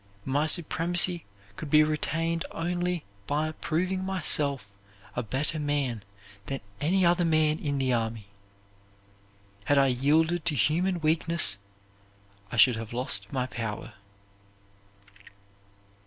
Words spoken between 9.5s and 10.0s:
Had I